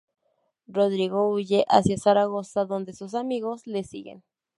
[0.67, 4.23] Rodrigo huye hacia Zaragoza donde sus amigos le siguen.